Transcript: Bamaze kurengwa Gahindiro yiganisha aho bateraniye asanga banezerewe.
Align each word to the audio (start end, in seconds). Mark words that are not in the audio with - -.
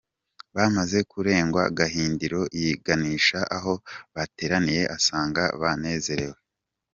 Bamaze 0.55 0.97
kurengwa 1.11 1.63
Gahindiro 1.77 2.41
yiganisha 2.59 3.39
aho 3.57 3.73
bateraniye 4.15 4.83
asanga 4.95 5.43
banezerewe. 5.61 6.37